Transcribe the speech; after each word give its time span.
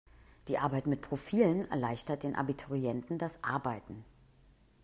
Die 0.47 0.57
Arbeit 0.57 0.87
mit 0.87 1.03
Profilen 1.03 1.69
erleichtert 1.69 2.23
den 2.23 2.33
Abiturienten 2.35 3.19
das 3.19 3.33
Arbeiten. 3.43 4.03